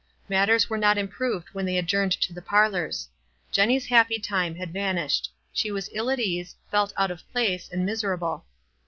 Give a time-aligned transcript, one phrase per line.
[0.27, 3.07] Mat ters were not improved when they adjourned to the parlors.
[3.51, 7.85] Jenny's happy time had vanished; she was ill at ease, felt out of place, and
[7.85, 8.45] miser able.